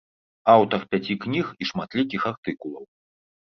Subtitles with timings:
[0.53, 2.83] Аўтар пяці кніг і шматлікіх артыкулаў.